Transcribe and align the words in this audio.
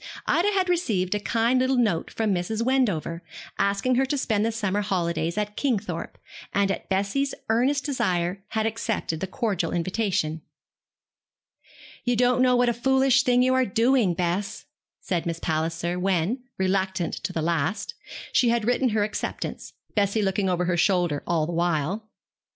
Ida 0.25 0.47
had 0.53 0.67
received 0.67 1.13
a 1.13 1.19
kind 1.19 1.59
little 1.59 1.77
note 1.77 2.09
from 2.09 2.33
Mrs. 2.33 2.65
Wendover, 2.65 3.21
asking 3.59 3.93
her 3.97 4.05
to 4.07 4.17
spend 4.17 4.45
her 4.45 4.51
summer 4.51 4.81
holidays 4.81 5.37
at 5.37 5.55
Kingthorpe, 5.55 6.17
and 6.55 6.71
at 6.71 6.89
Bessie's 6.89 7.35
earnest 7.49 7.85
desire 7.85 8.43
had 8.47 8.65
accepted 8.65 9.19
the 9.19 9.27
cordial 9.27 9.71
invitation. 9.71 10.41
'You 12.03 12.15
don't 12.15 12.41
know 12.41 12.55
what 12.55 12.67
a 12.67 12.73
foolish 12.73 13.21
thing 13.21 13.43
you 13.43 13.53
are 13.53 13.63
doing, 13.63 14.15
Bess,' 14.15 14.65
said 15.01 15.27
Miss 15.27 15.39
Palliser, 15.39 15.99
when 15.99 16.45
reluctant 16.57 17.13
to 17.23 17.31
the 17.31 17.43
last 17.43 17.93
she 18.33 18.49
had 18.49 18.65
written 18.65 18.89
her 18.89 19.03
acceptance, 19.03 19.73
Bessie 19.93 20.23
looking 20.23 20.49
over 20.49 20.65
her 20.65 20.77
shoulder 20.77 21.21
all 21.27 21.45
the 21.45 21.51
while. 21.53 22.09